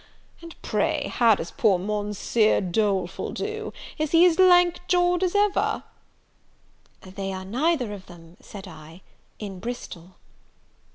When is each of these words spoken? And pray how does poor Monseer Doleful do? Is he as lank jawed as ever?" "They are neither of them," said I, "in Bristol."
And 0.41 0.59
pray 0.63 1.09
how 1.13 1.35
does 1.35 1.51
poor 1.51 1.77
Monseer 1.77 2.59
Doleful 2.59 3.33
do? 3.33 3.71
Is 3.99 4.13
he 4.13 4.25
as 4.25 4.39
lank 4.39 4.79
jawed 4.87 5.21
as 5.21 5.35
ever?" 5.35 5.83
"They 7.01 7.31
are 7.31 7.45
neither 7.45 7.93
of 7.93 8.07
them," 8.07 8.35
said 8.41 8.67
I, 8.67 9.01
"in 9.37 9.59
Bristol." 9.59 10.15